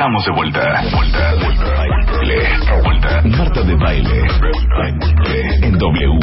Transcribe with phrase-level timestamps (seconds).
[0.00, 0.82] Estamos de vuelta.
[0.96, 3.22] Vuelta, vuelta, vuelta.
[3.36, 4.22] Marta de baile.
[5.62, 6.18] En W.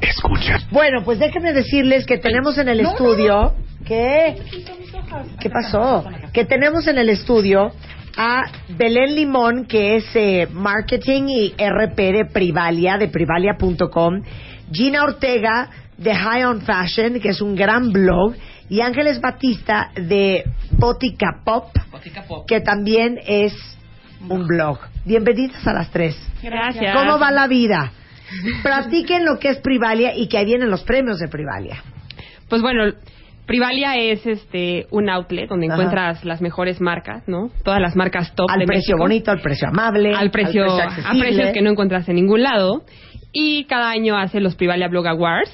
[0.00, 0.56] Escucha.
[0.70, 3.52] Bueno, pues déjenme decirles que tenemos en el estudio.
[3.84, 4.36] ¿Qué?
[5.38, 6.06] ¿Qué pasó?
[6.32, 7.72] Que tenemos en el estudio
[8.16, 14.22] a Belén Limón, que es eh, marketing y RP de Privalia, de privalia.com.
[14.72, 18.34] Gina Ortega, de High on Fashion, que es un gran blog.
[18.70, 21.66] Y Ángeles Batista, de Botica Pop,
[22.46, 23.52] que también es
[24.28, 24.78] un blog.
[25.04, 26.16] Bienvenidas a las tres.
[26.42, 26.94] Gracias.
[26.96, 27.92] ¿Cómo va la vida?
[28.62, 31.82] Platiquen lo que es Privalia y que ahí vienen los premios de Privalia.
[32.48, 32.92] Pues bueno,
[33.46, 35.74] Privalia es este un outlet donde Ajá.
[35.74, 37.50] encuentras las mejores marcas, ¿no?
[37.64, 38.98] Todas las marcas top Al de precio México.
[39.04, 41.20] bonito, al precio amable, al precio, a accesible.
[41.20, 42.82] precios que no encuentras en ningún lado.
[43.32, 45.52] Y cada año hace los Privalia Blog Awards.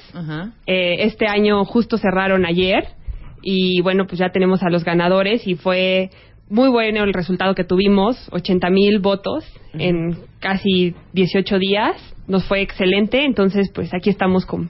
[0.65, 2.87] Eh, este año justo cerraron ayer
[3.43, 6.09] y bueno, pues ya tenemos a los ganadores y fue
[6.49, 11.95] muy bueno el resultado que tuvimos, 80 mil votos en casi 18 días,
[12.27, 14.69] nos fue excelente, entonces pues aquí estamos con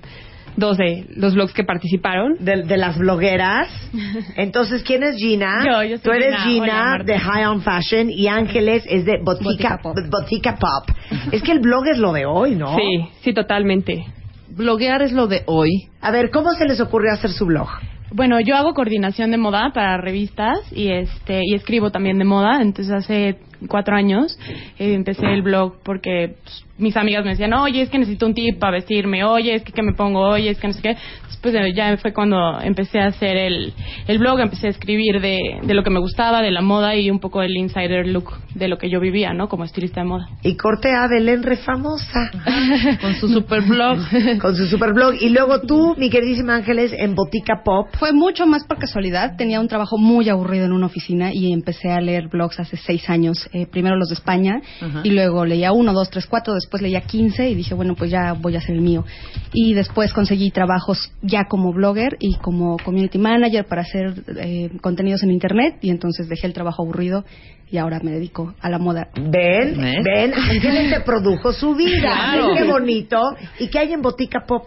[0.56, 2.36] dos de los blogs que participaron.
[2.40, 3.70] de, de las blogueras.
[4.38, 5.64] Entonces, ¿quién es Gina?
[5.66, 6.44] Yo, yo soy Tú eres Gina.
[6.44, 7.04] Gina, Hola, Marta.
[7.06, 10.96] de High on Fashion y Ángeles es de Botica, Botica Pop.
[11.32, 12.76] Es que el blog es lo de hoy, ¿no?
[12.76, 14.06] Sí, sí, totalmente.
[14.50, 15.72] Bloguear es lo de hoy.
[16.02, 17.68] A ver, ¿cómo se les ocurrió hacer su blog?
[18.16, 22.62] Bueno, yo hago coordinación de moda para revistas y este y escribo también de moda.
[22.62, 24.38] Entonces hace cuatro años
[24.80, 28.34] eh, empecé el blog porque pues, mis amigas me decían, oye, es que necesito un
[28.34, 30.98] tip para vestirme, oye, es que qué me pongo, oye, es que no sé qué.
[31.28, 33.74] Después eh, ya fue cuando empecé a hacer el,
[34.08, 37.12] el blog, empecé a escribir de, de lo que me gustaba, de la moda y
[37.12, 39.50] un poco el insider look de lo que yo vivía, ¿no?
[39.50, 40.28] Como estilista de moda.
[40.42, 42.32] Y corte a Belén re famosa.
[43.02, 44.00] Con su super blog.
[44.42, 45.16] Con su super blog.
[45.22, 47.90] Y luego tú, mi queridísima Ángeles, en Botica Pop.
[48.00, 49.36] Fue mucho más por casualidad.
[49.38, 53.10] Tenía un trabajo muy aburrido en una oficina y empecé a leer blogs hace seis
[53.10, 53.50] años.
[53.54, 54.62] Eh, primero los de España
[55.04, 56.56] y luego leía uno, dos, tres, cuatro.
[56.56, 59.06] Después leía quince y dije, bueno, pues ya voy a hacer el mío.
[59.54, 65.22] Y después conseguí trabajos ya como blogger y como community manager para hacer eh, contenidos
[65.22, 65.78] en internet.
[65.82, 67.26] Y entonces dejé el trabajo aburrido
[67.70, 69.10] y ahora me dedico a la moda.
[69.16, 72.02] Ven, ven, Ángeles te produjo su vida.
[72.02, 72.48] Claro.
[72.48, 73.22] Ven Qué bonito.
[73.60, 74.66] ¿Y qué hay en Botica Pop?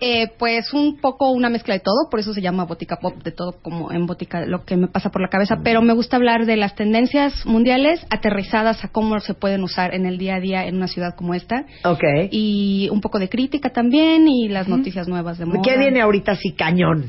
[0.00, 3.30] Eh, pues un poco una mezcla de todo, por eso se llama Botica Pop, de
[3.30, 6.46] todo como en Botica, lo que me pasa por la cabeza, pero me gusta hablar
[6.46, 10.66] de las tendencias mundiales aterrizadas a cómo se pueden usar en el día a día
[10.66, 11.64] en una ciudad como esta.
[11.84, 12.02] Ok.
[12.30, 15.60] Y un poco de crítica también y las noticias nuevas de moda.
[15.62, 17.06] ¿Qué viene ahorita así cañón?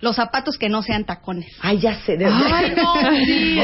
[0.00, 1.46] Los zapatos que no sean tacones.
[1.60, 2.16] Ay, ya sé.
[2.16, 2.94] de- Ay, no,
[3.24, 3.58] sí,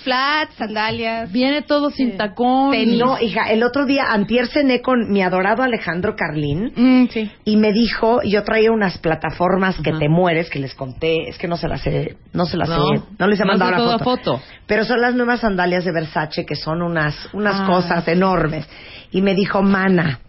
[0.00, 0.50] O sea, eso que es.
[0.50, 1.32] flat, flat, sandalias.
[1.32, 2.70] Viene todo sin tacón.
[2.72, 2.98] Tenis.
[2.98, 7.30] No, hija, el otro día, antier cené con mi adorado Alejandro Carlín Mm, sí.
[7.44, 11.48] y me dijo, yo traía unas plataformas que te mueres, que les conté, es que
[11.48, 13.78] no se las he, no se las No, he, no les he no mandado la
[13.78, 14.38] mandado foto.
[14.38, 14.42] foto.
[14.66, 17.66] Pero son las nuevas sandalias de Versace que son unas, unas Ah.
[17.66, 18.68] cosas enormes.
[19.12, 20.20] Y me dijo, mana,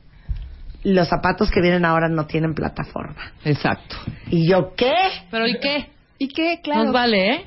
[0.83, 3.33] los zapatos que vienen ahora no tienen plataforma.
[3.45, 3.95] Exacto.
[4.31, 4.93] Y yo, ¿qué?
[5.29, 5.89] ¿Pero y qué?
[6.23, 6.59] ¿Y qué?
[6.61, 6.83] Claro.
[6.83, 7.45] Nos vale, ¿eh?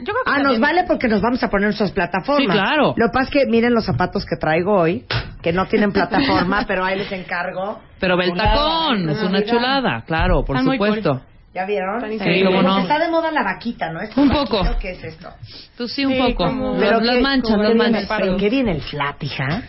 [0.00, 2.56] Yo creo que Ah, nos vale porque nos vamos a poner nuestras plataformas.
[2.56, 2.94] Sí, claro.
[2.96, 5.04] Lo que pasa es que miren los zapatos que traigo hoy,
[5.40, 7.80] que no tienen plataforma, pero ahí les encargo.
[8.00, 11.22] Pero ve el tacón, es una chulada, claro, por Están muy supuesto.
[11.54, 12.00] ¿Ya vieron?
[12.18, 12.76] Sí, cómo Como no.
[12.76, 14.00] que está de moda la vaquita, ¿no?
[14.00, 14.62] ¿Este Un poco.
[14.80, 15.28] ¿Qué es esto?
[15.76, 16.44] Tú sí, un Sí, poco.
[16.46, 18.10] como- Pero las ¿qué- manchas, las manchas.
[18.20, 19.62] ¿En qué viene el flat, hija?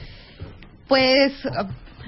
[0.88, 1.34] Pues,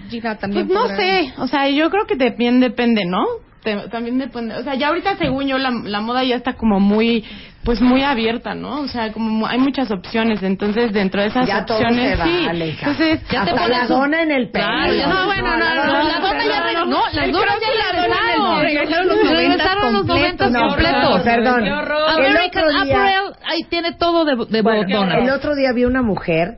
[0.09, 0.68] Gina también.
[0.68, 3.25] Pues no podrá- sé, o sea, yo creo que también depende, ¿no?
[3.66, 6.80] Te- también depende, o sea, ya ahorita según yo la, la moda ya está como
[6.80, 7.26] muy,
[7.64, 8.80] pues muy abierta, ¿no?
[8.81, 12.46] O sea, como hay muchas opciones, entonces dentro de esas Ya todo opciones, se sí,
[12.46, 12.91] vale, hija.
[12.91, 14.66] entonces Ya te Hasta pones la dona en el pelo.
[14.66, 18.62] Claro, no, bueno, no, no, la dona ya re- no, las donas ya regresaron.
[18.62, 20.06] Regresaron los Regresaron los completos.
[20.08, 21.22] noventas No, completos.
[21.23, 21.68] perdón.
[21.68, 25.18] American otro día- Apparel, ahí tiene todo de, de donas.
[25.23, 26.58] el otro día vi una mujer.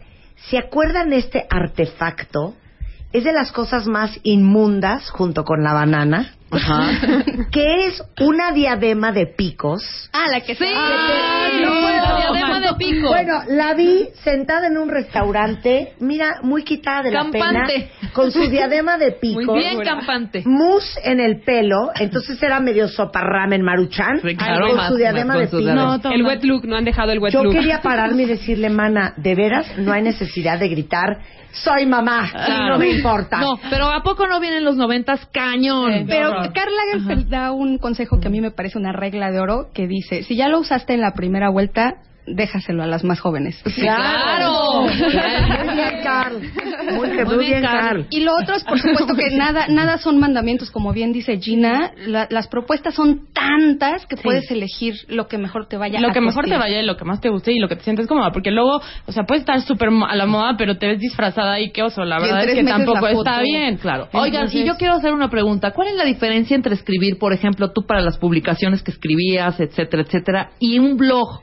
[0.50, 2.54] ¿Se acuerdan este artefacto?
[3.14, 6.34] Es de las cosas más inmundas junto con la banana.
[6.52, 6.90] Ajá.
[7.52, 9.84] que es una diadema de picos.
[10.14, 13.08] Ah, la que Sí, Ah, no, la diadema de pico.
[13.10, 17.54] Bueno, la vi sentada en un restaurante, mira, muy quitada de Campante.
[17.60, 19.54] la pena, con su diadema de pico.
[19.54, 20.44] Muy bien campante.
[20.46, 24.96] Mousse en el pelo, entonces era medio sopa ramen maruchan, Sí, claro, con más- su
[24.96, 25.72] diadema con de su pico.
[25.72, 25.98] diadema.
[26.04, 27.54] No, El wet look, no han dejado el wet Yo look.
[27.54, 31.20] quería pararme y decirle, mana, de veras no hay necesidad de gritar,
[31.52, 33.38] soy mamá, y no me importa.
[33.40, 36.06] No, pero ¿a poco no vienen los noventas cañón?
[36.08, 39.70] Pero Karl Lagerfeld da un consejo que a mí me parece una regla de oro
[39.74, 43.62] que dice, si ya lo usaste en la primera vuelta, déjaselo a las más jóvenes.
[43.76, 44.82] ¡Claro!
[44.84, 46.40] Muy bien, Carl.
[46.94, 47.80] Muy, muy Muy bien, Carl.
[47.80, 48.06] Carl.
[48.10, 51.92] Y lo otro es, por supuesto, que nada, nada son mandamientos, como bien dice Gina.
[52.06, 56.14] La- las propuestas son tantas que puedes elegir lo que mejor te vaya lo a
[56.14, 58.08] que mejor te vaya y lo que más te guste y lo que te sientes
[58.08, 61.00] cómoda porque luego o sea puedes estar súper mo- a la moda pero te ves
[61.00, 64.10] disfrazada y qué oso la verdad es que tampoco está bien Claro.
[64.14, 65.72] Oigan, Entonces- y yo quiero hacer una pregunta.
[65.72, 70.04] ¿Cuál es la diferencia entre escribir, por ejemplo, tú para las publicaciones que escribías, etcétera,
[70.04, 71.42] etcétera, y un blog?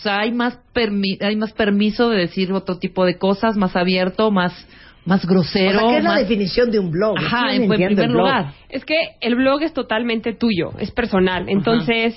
[0.00, 3.76] O sea, hay más permi- hay más permiso de decir otro tipo de cosas, más
[3.76, 4.66] abierto, más
[5.04, 7.16] más O grosero, sea, ¿qué es la definición de un blog?
[7.18, 8.08] Que Ajá, en, primer blog.
[8.10, 8.52] lugar.
[8.68, 11.46] Es que el blog es totalmente tuyo, es personal.
[11.48, 12.14] Entonces,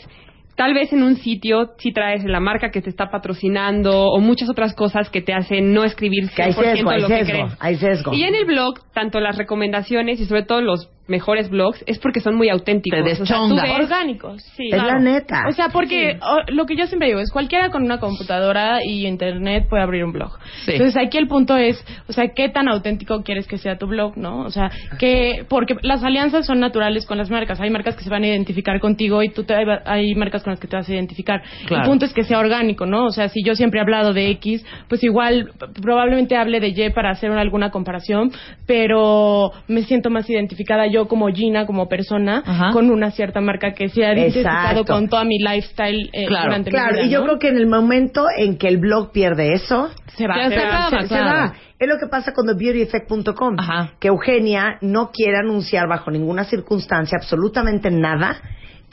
[0.55, 4.49] tal vez en un sitio sí traes la marca que te está patrocinando o muchas
[4.49, 7.31] otras cosas que te hacen no escribir 100% Que hay sesgo, hay lo que sesgo,
[7.45, 7.57] crees.
[7.59, 8.13] hay sesgo.
[8.13, 12.21] Y en el blog, tanto las recomendaciones y sobre todo los mejores blogs es porque
[12.21, 13.03] son muy auténticos.
[13.03, 13.41] Te O sea,
[13.75, 15.43] orgánicos sí Es la neta.
[15.49, 19.05] o sea porque o- lo que yo siempre digo es cualquiera con una computadora y
[19.05, 20.31] internet puede abrir un blog
[20.65, 20.71] Sí.
[20.73, 24.15] entonces aquí el punto es o sea qué tan auténtico quieres que sea tu blog
[24.17, 28.03] no o sea que porque las alianzas son naturales con las marcas hay marcas que
[28.03, 29.55] se van a identificar contigo y tú te,
[29.85, 31.83] hay marcas con las que te vas a identificar Claro.
[31.83, 34.29] el punto es que sea orgánico no o sea si yo siempre he hablado de
[34.31, 35.51] X pues igual
[35.81, 38.31] probablemente hable de Y para hacer alguna comparación
[38.65, 42.71] pero me siento más identificada yo como Gina como persona Ajá.
[42.71, 46.45] con una cierta marca que se ha identificado con toda mi lifestyle eh, Claro.
[46.45, 47.25] durante mi Claro, vida, y yo ¿no?
[47.25, 50.55] creo que en el momento en que el blog pierde eso, se va, se se
[50.57, 50.67] va.
[50.67, 51.25] acaba, se, se claro.
[51.49, 51.53] va.
[51.79, 53.55] Es lo que pasa con TheBeautyEffect.com.
[53.59, 53.91] Ajá.
[53.99, 58.37] Que Eugenia no quiere anunciar bajo ninguna circunstancia absolutamente nada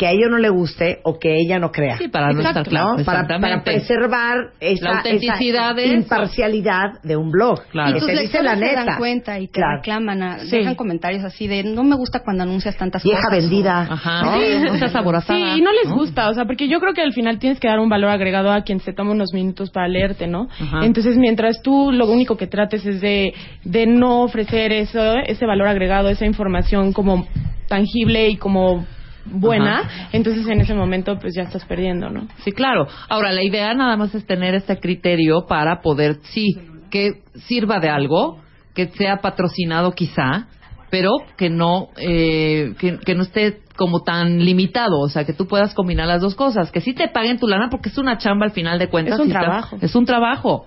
[0.01, 1.99] que a ella no le guste o que ella no crea.
[1.99, 2.97] Sí, para no estar ¿no?
[2.97, 3.05] claro.
[3.05, 5.95] Para, preservar esa, La autenticidad esa de eso.
[5.95, 7.61] imparcialidad de un blog.
[7.71, 7.99] Claro.
[7.99, 9.77] Y tus dice la se dan cuenta y te Claro.
[9.77, 10.57] reclaman, a- Sí.
[10.57, 13.43] dejan comentarios así de no me gusta cuando anuncias tantas Vieja cosas.
[13.43, 13.81] vendida.
[13.91, 14.23] Ajá.
[14.23, 14.33] ¿no?
[14.41, 15.39] Sí, no seas aborazada.
[15.55, 17.69] Sí, y no les gusta, o sea, porque yo creo que al final tienes que
[17.69, 20.49] dar un valor agregado a quien se toma unos minutos para leerte, ¿no?
[20.59, 20.81] Ajá.
[20.87, 25.69] Entonces, mientras tú lo único que trates es de, de no ofrecer eso, ese valor
[25.69, 27.27] agregado, esa información como
[27.69, 28.87] tangible y como
[29.25, 30.09] buena, Ajá.
[30.13, 32.27] entonces en ese momento pues ya estás perdiendo, ¿no?
[32.45, 32.87] Sí, claro.
[33.09, 36.57] Ahora, la idea nada más es tener este criterio para poder, sí,
[36.91, 38.39] que sirva de algo,
[38.75, 40.47] que sea patrocinado quizá,
[40.91, 45.47] pero que no, eh, que, que no esté como tan limitado, o sea, que tú
[45.47, 48.45] puedas combinar las dos cosas, que sí te paguen tu lana porque es una chamba
[48.47, 49.15] al final de cuentas.
[49.15, 49.79] Es un está- trabajo.
[49.81, 50.67] es un trabajo.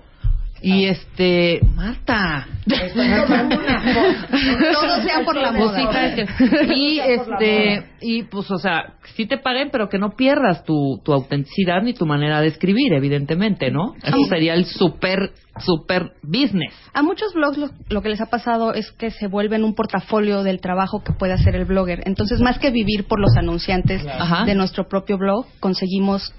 [0.64, 2.46] Y este, Marta.
[4.72, 5.52] Todo sea por la
[6.14, 11.00] que- y este y pues o sea sí te paguen pero que no pierdas tu,
[11.04, 16.72] tu autenticidad ni tu manera de escribir evidentemente no eso sería el super super business.
[16.94, 20.42] A muchos blogs lo, lo que les ha pasado es que se vuelven un portafolio
[20.42, 22.02] del trabajo que puede hacer el blogger.
[22.06, 24.02] Entonces, más que vivir por los anunciantes
[24.46, 26.34] de nuestro propio blog, conseguimos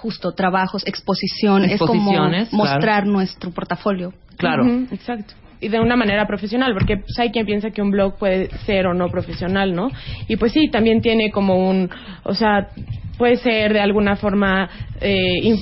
[0.00, 2.74] justo trabajos, exposición, Exposiciones, es como claro.
[2.74, 4.12] mostrar nuestro portafolio.
[4.36, 5.34] claro exacto.
[5.60, 8.86] Y de una manera profesional, porque pues, hay quien piensa que un blog puede ser
[8.86, 9.90] o no profesional, ¿no?
[10.28, 11.90] Y pues sí, también tiene como un,
[12.22, 12.68] o sea,
[13.16, 15.56] puede ser de alguna forma eh,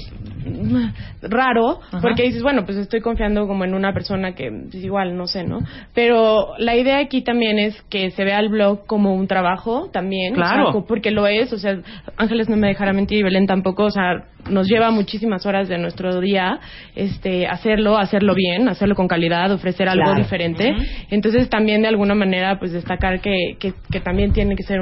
[1.22, 2.00] raro, Ajá.
[2.00, 5.44] porque dices, bueno, pues estoy confiando como en una persona que pues, igual, no sé,
[5.44, 5.59] ¿no?
[5.94, 10.32] Pero la idea aquí también es que se vea el blog como un trabajo también,
[10.35, 10.85] o sea, Claro.
[10.87, 11.78] porque lo es, o sea,
[12.16, 15.76] Ángeles no me dejará mentir y Belén tampoco, o sea, nos lleva muchísimas horas de
[15.76, 16.61] nuestro día
[16.94, 20.18] este hacerlo, hacerlo bien, hacerlo con calidad, ofrecer algo Claro.
[20.23, 20.73] diferente.
[21.11, 24.78] Entonces también de alguna manera pues destacar que, que, que también tiene que ser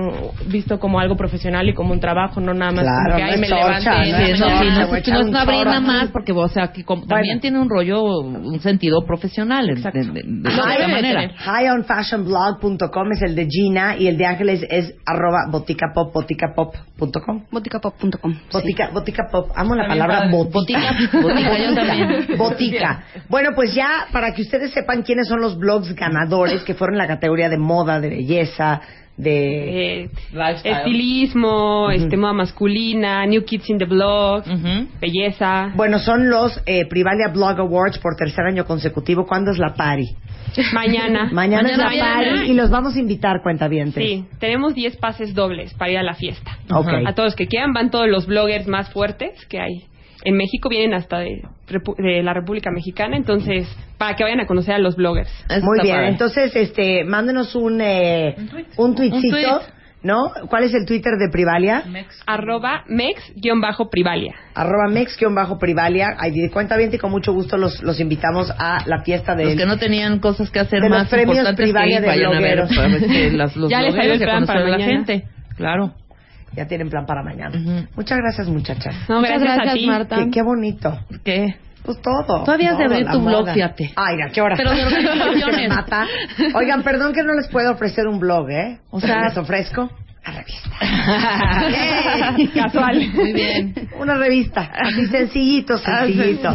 [0.46, 3.34] visto como algo profesional y como un trabajo, no nada más Claro, como que ay
[3.34, 6.84] es me no Sí, es no, no, es no brina más porque o sea que
[6.84, 7.40] como- también Bueno.
[7.40, 9.98] tiene un rollo un sentido profesional de, Exacto.
[9.98, 11.28] de- de- de de manera.
[11.36, 17.44] High-on-fashion-blog.com es el de Gina y el de Ángeles es arroba boticapop, boticapop.com.
[17.50, 18.34] Boticapop.com.
[18.52, 19.50] Botica, botica pop.
[19.56, 20.92] Amo la palabra botica.
[20.92, 22.26] Botica, botica, yo también.
[22.38, 23.04] Botica.
[23.28, 26.98] Bueno, pues ya para que ustedes sepan quiénes son los blogs ganadores que fueron en
[26.98, 28.80] la categoría de moda, de belleza,
[29.16, 30.10] de Eh,
[30.64, 34.88] estilismo, este, moda masculina, New Kids in the Blog, Ujú.
[35.00, 35.72] belleza.
[35.76, 39.26] bueno, son los eh, Privalia Blog Awards por tercer año consecutivo.
[39.26, 40.08] ¿Cuándo es la party?
[40.72, 41.28] Mañana.
[41.32, 44.02] Mañana, es la party y los vamos a invitar, cuentavientes.
[44.02, 46.58] Sí, tenemos 10 pases dobles para ir a la fiesta.
[46.68, 49.84] A todos los que quieran, van todos los bloggers más fuertes que hay
[50.24, 54.46] en México, vienen hasta de, Repu- de la República Mexicana, entonces, para que vayan a
[54.46, 55.30] conocer a los bloggers.
[55.62, 58.34] Muy bien, entonces, este, mándenos un, eh,
[58.76, 59.74] un tuitcito, Un tuit.
[60.02, 60.30] ¿no?
[60.50, 61.82] ¿Cuál es el Twitter de Privalia?
[62.26, 64.34] Arroba mex-privalia.
[64.54, 66.08] Arroba mex-privalia.
[66.18, 69.44] Ahí de cuenta bien y con mucho gusto los, los invitamos a la fiesta de
[69.46, 72.06] Los que no tenían cosas que hacer de los más premios importantes que Privalia de
[72.06, 72.70] ver, blogueros.
[72.70, 75.24] ver que las, los Ya les blogueros el plan para la gente.
[75.56, 75.94] Claro.
[76.56, 77.86] Ya tienen plan para mañana.
[77.96, 78.94] Muchas gracias, muchachas.
[79.08, 79.86] No, Muchas gracias, gracias, a ti.
[79.86, 80.16] Marta.
[80.16, 80.98] Qué, qué bonito.
[81.24, 81.54] ¿Qué?
[81.84, 82.44] Pues todo.
[82.44, 83.92] Todavía has de abrir tu blog, fíjate.
[83.96, 84.56] Ay, ¿a qué hora?
[84.56, 85.60] Pero de organizaciones.
[85.60, 86.06] Se mata.
[86.54, 88.78] Oigan, perdón que no les puedo ofrecer un blog, ¿eh?
[88.90, 89.90] O sea, sea- les ofrezco
[90.26, 90.70] la revista.
[92.62, 93.10] Casual.
[93.14, 93.74] Muy bien.
[93.98, 96.54] Una revista, así sencillito, sencillito.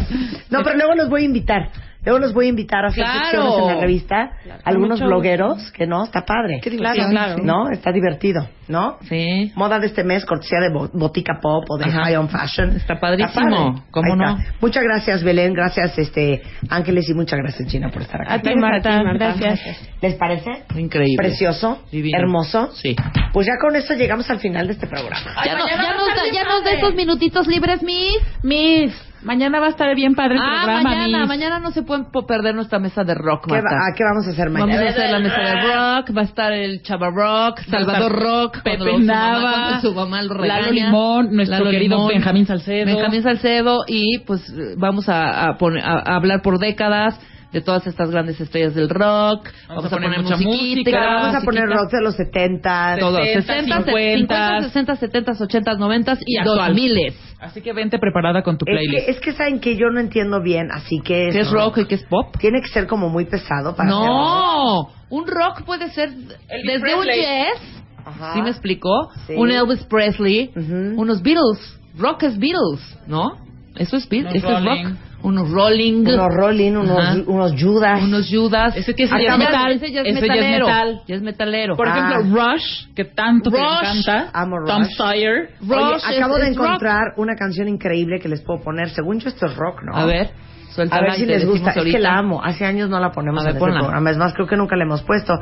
[0.50, 1.68] No, pero luego los voy a invitar.
[2.04, 3.20] Luego los voy a invitar a hacer Claro.
[3.22, 4.30] secciones en la revista.
[4.64, 6.60] Algunos blogueros, que no, está padre.
[6.62, 7.36] Claro, claro.
[7.42, 7.70] ¿No?
[7.70, 8.96] Está divertido, ¿no?
[9.08, 9.52] Sí.
[9.54, 12.04] Moda de este mes, cortesía de Bo- Botica Pop o de Ajá.
[12.04, 12.70] High on Fashion.
[12.76, 13.84] Está padrísimo.
[13.90, 14.38] ¿Cómo Ahí no?
[14.38, 14.52] está.
[14.60, 15.52] Muchas gracias, Belén.
[15.52, 16.40] Gracias, este
[16.70, 17.08] Ángeles.
[17.08, 18.48] Y muchas gracias, Gina, por estar A aquí.
[18.48, 19.02] ti, Marta.
[19.02, 19.60] Gracias.
[20.00, 20.64] ¿Les parece?
[20.76, 21.16] Increíble.
[21.18, 22.18] Precioso, Divino.
[22.18, 22.70] hermoso.
[22.72, 22.96] Sí.
[23.32, 25.16] Pues ya con esto llegamos al final de este programa.
[25.44, 28.16] Ya, no- ya nos, da, ya nos da esos minutitos libres, Miss.
[28.42, 32.06] Miss, mañana va a estar bien padre el Ah, programa, mañana, mañana no se pueden
[32.26, 33.68] perder nuestra mesa de rock, ¿Qué, Marta.
[33.74, 34.74] va- ah, ¿Qué vamos a hacer mañana?
[34.76, 38.62] Vamos a hacer la mesa de rock, va a estar el Chava Rock, Salvador Rock,
[38.62, 40.60] Pepe cuando su mamá- Nava, su mamá lo regaña.
[40.60, 42.86] Lalo Limón, nuestro Lalo querido Limón, Benjamín Salcedo.
[42.86, 47.18] Benjamín Salcedo y pues vamos a, a poner- a- a hablar por décadas
[47.52, 49.48] de todas estas grandes estrellas del rock.
[49.68, 52.96] Vamos, a a, poner poner, mucha musiquita, Pero vamos a poner rock de los 70.
[53.00, 56.68] Todo, 60, 60, 50, 60, 70, 80, 90 y, Y actual.
[56.68, 57.14] 2000.
[57.40, 59.04] Así que vente preparada con tu Es playlist.
[59.06, 61.30] que, es que saben que yo no entiendo bien, así que...
[61.32, 62.36] ¿Qué es rock y qué es pop?
[62.38, 63.88] Tiene que ser como muy pesado para.
[63.88, 68.34] No, un rock puede ser desde un jazz, Ajá.
[68.34, 69.08] ¿sí me explicó?
[69.26, 69.32] Sí.
[69.36, 71.00] Un Elvis Presley, Ujú.
[71.00, 73.38] unos Beatles, rock es Beatles, ¿no?
[73.76, 74.96] Eso es Unos eso es rock.
[75.22, 77.16] Unos Rolling, Unos Rolling, unos, Ajá.
[77.26, 78.02] unos Judas.
[78.02, 78.74] unos Judas.
[78.76, 80.66] Ese que Ah, ya es metal, ese ya es ese ya es metalero.
[80.66, 81.00] metal.
[81.06, 81.76] Ya es metalero.
[81.76, 81.92] Por Ah.
[82.14, 83.68] ejemplo, Rush, que tanto te Rush.
[84.06, 84.30] encanta.
[84.32, 84.96] Amo Tom Rush.
[84.96, 85.50] Sawyer.
[85.60, 86.66] Oye, Rush es- acabo de es rock.
[86.66, 88.88] encontrar una canción increíble que les puedo poner.
[88.90, 89.94] Según yo, esto es rock, ¿no?
[89.96, 90.30] A ver,
[90.70, 91.70] suéltala A ver si les gusta.
[91.72, 92.42] Es que la amo.
[92.42, 93.80] Hace años no la ponemos ver, en este ponla.
[93.80, 94.10] programa.
[94.10, 95.34] Es más, creo que nunca la hemos puesto.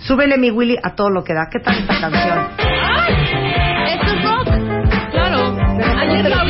[0.00, 1.46] Súbele mi Willy a todo lo que da.
[1.50, 2.38] ¿Qué tal esta canción?
[3.86, 4.22] Esto es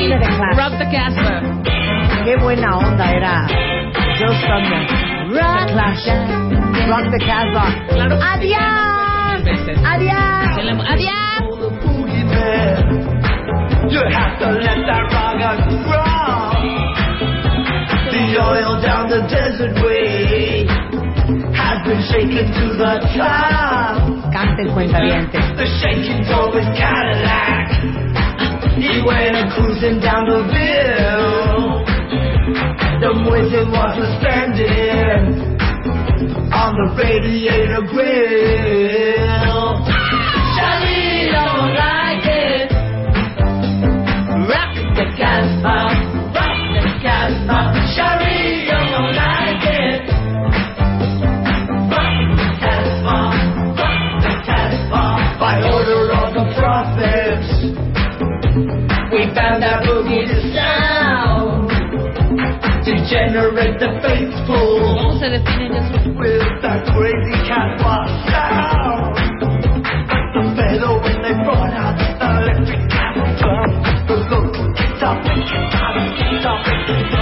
[0.08, 0.56] de Clash?
[0.56, 1.40] Rock the Casbah.
[2.24, 3.46] Qué buena onda era.
[4.18, 4.86] Joe Strummer.
[5.34, 6.06] Rock the Clash.
[6.88, 7.70] Rock the Casbah.
[7.88, 8.18] Claro.
[8.20, 9.42] ¡Adiós!
[9.84, 10.52] ¡Adiós!
[10.88, 11.22] Adiós.
[13.92, 16.22] You have to let that rock grow.
[18.10, 20.66] The oil down the desert way
[21.52, 24.32] has been shaken to the top.
[24.32, 25.38] Canta el cuentaviente.
[25.56, 27.71] The shaking's always Cadillac.
[29.82, 31.82] Cruising down the bill.
[33.02, 35.26] The wizard was suspended
[36.54, 39.82] on the radiator grill.
[40.54, 42.70] Charlie don't like it.
[44.46, 45.90] Rock the Casbah,
[46.30, 47.74] rock the Casbah.
[47.96, 50.06] Charlie don't like it.
[51.90, 53.34] Rock the Casbah,
[53.82, 55.18] rock the Casbah.
[55.40, 57.31] By order of the prophets,
[65.32, 69.14] anything with that crazy cat was down.
[70.34, 70.42] The
[71.00, 72.82] when they brought out the electric
[76.90, 77.21] the.